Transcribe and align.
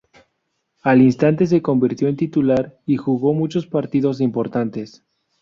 Al 0.81 0.99
instante 1.03 1.45
se 1.45 1.61
convirtió 1.61 2.07
en 2.07 2.15
titular 2.15 2.75
y 2.87 2.97
jugó 2.97 3.35
muchos 3.35 3.67
partidos 3.67 4.19
importantes. 4.19 5.03